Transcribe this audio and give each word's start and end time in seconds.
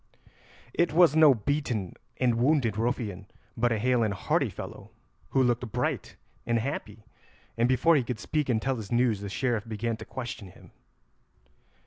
It 0.73 0.93
was 0.93 1.15
no 1.15 1.35
beaten 1.35 1.93
and 2.17 2.39
wounded 2.39 2.75
ruffian, 2.75 3.27
but 3.55 3.71
a 3.71 3.77
hale 3.77 4.01
and 4.01 4.15
hearty 4.15 4.49
fellow, 4.49 4.89
who 5.29 5.43
looked 5.43 5.71
bright 5.71 6.15
and 6.43 6.57
happy, 6.57 7.05
and 7.55 7.69
before 7.69 7.95
he 7.95 8.03
could 8.03 8.19
speak 8.19 8.49
and 8.49 8.59
tell 8.59 8.77
his 8.77 8.91
news 8.91 9.19
the 9.21 9.29
Sheriff 9.29 9.67
began 9.67 9.97
to 9.97 10.05
question 10.05 10.47
him. 10.47 10.71